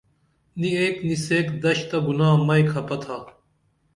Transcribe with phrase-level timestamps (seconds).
[0.59, 3.17] نی ایک نی سیک دش تہ گناہ مئی کھپہ تھا